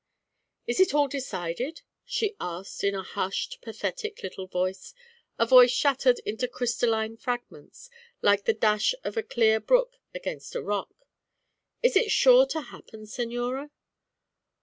"It 0.65 0.79
is 0.79 0.95
all 0.95 1.07
decided?" 1.07 1.83
she 2.05 2.35
asked 2.41 2.83
in 2.83 2.95
a 2.95 3.03
hushed, 3.03 3.59
pathetic 3.61 4.23
little 4.23 4.47
voice, 4.47 4.95
a 5.37 5.45
voice 5.45 5.69
shattered 5.69 6.17
into 6.25 6.47
crystalline 6.47 7.17
fragments, 7.17 7.87
like 8.23 8.45
the 8.45 8.53
dash 8.55 8.95
of 9.03 9.15
a 9.15 9.21
clear 9.21 9.59
brook 9.59 9.97
against 10.15 10.55
a 10.55 10.63
rock. 10.63 11.05
"It 11.83 11.95
is 11.95 12.11
sure 12.11 12.47
to 12.47 12.61
happen, 12.61 13.01
señora?" 13.03 13.69